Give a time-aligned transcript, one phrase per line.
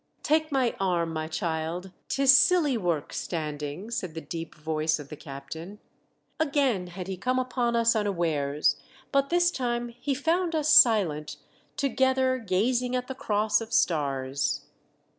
[0.23, 5.15] "Take my arm, my child; 'tis ally work standing," said the deep voice of t
[5.15, 5.77] captain.
[6.39, 8.77] Again had he come upon us unbares,
[9.11, 11.35] but this time he found us silent,
[11.77, 12.17] too ctk* p azino '*
[12.95, 14.61] O O at the Cross of stars.